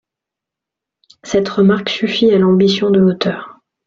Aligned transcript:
Cette 1.23 1.47
remarque 1.47 1.89
suffit 1.89 2.31
à 2.31 2.39
l’ambition 2.39 2.89
de 2.89 2.97
l’auteur. 2.99 3.59